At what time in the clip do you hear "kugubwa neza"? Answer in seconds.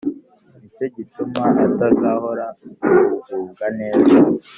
2.81-4.15